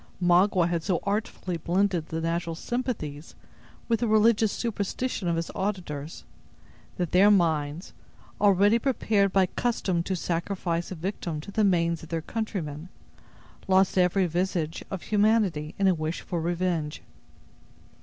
[0.19, 3.35] Magua had so artfully blended the natural sympathies
[3.87, 6.23] with the religious superstition of his auditors,
[6.97, 7.93] that their minds,
[8.41, 12.89] already prepared by custom to sacrifice a victim to the manes of their countrymen,
[13.67, 17.03] lost every vestige of humanity in a wish for revenge.